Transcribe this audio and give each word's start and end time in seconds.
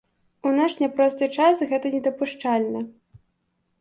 У 0.51 0.53
наш 0.59 0.77
няпросты 0.83 1.29
час 1.37 1.61
гэта 1.75 1.87
недапушчальна. 1.97 2.85